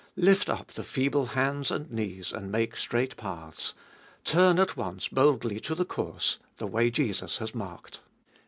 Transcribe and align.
Lift 0.17 0.49
up 0.49 0.71
the 0.71 0.81
feeble 0.83 1.27
hands 1.37 1.69
and 1.69 1.91
knees, 1.91 2.31
and 2.31 2.51
make 2.51 2.75
straight 2.75 3.15
paths; 3.17 3.75
turn 4.23 4.57
at 4.57 4.75
once 4.75 5.07
boldly 5.07 5.59
to 5.59 5.75
the 5.75 5.85
course, 5.85 6.39
the 6.57 6.65
way 6.65 6.89
Jesus 6.89 7.37
has 7.37 7.53
marked. 7.53 7.99